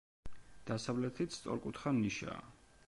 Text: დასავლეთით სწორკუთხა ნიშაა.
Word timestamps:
დასავლეთით 0.69 1.37
სწორკუთხა 1.37 1.95
ნიშაა. 2.03 2.43